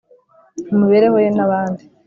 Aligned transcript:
mu 0.67 0.75
mibereho 0.81 1.17
ye 1.23 1.29
n’abandi 1.35 1.83